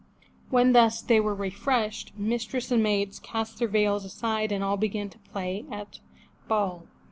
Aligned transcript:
When 0.49 0.71
thus 0.71 0.99
they 0.99 1.19
were 1.19 1.35
refreshed, 1.35 2.11
mistress 2.17 2.71
and 2.71 2.81
maids 2.81 3.19
cast 3.19 3.59
their 3.59 3.67
veils 3.67 4.03
aside 4.03 4.51
and 4.51 4.63
all 4.63 4.75
began 4.75 5.11
to 5.11 5.19
play 5.19 5.63
at 5.71 5.99
ball. 6.47 6.87